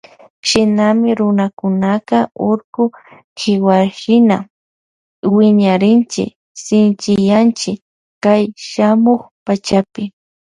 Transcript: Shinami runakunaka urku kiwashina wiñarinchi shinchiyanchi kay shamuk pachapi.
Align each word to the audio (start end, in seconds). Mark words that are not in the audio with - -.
Shinami 0.47 1.09
runakunaka 1.19 2.17
urku 2.49 2.85
kiwashina 3.37 4.37
wiñarinchi 5.35 6.23
shinchiyanchi 6.63 7.71
kay 8.23 8.43
shamuk 8.69 9.21
pachapi. 9.45 10.03